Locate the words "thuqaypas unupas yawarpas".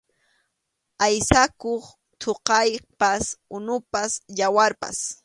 2.21-4.97